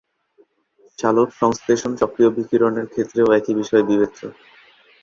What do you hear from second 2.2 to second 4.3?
বিকিরণের ক্ষেত্রেও একই বিষয় বিবেচ্য।